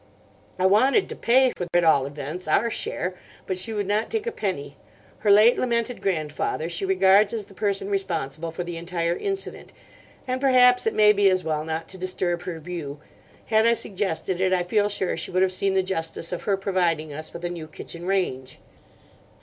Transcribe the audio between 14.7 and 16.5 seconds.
sure she would have seen the justice of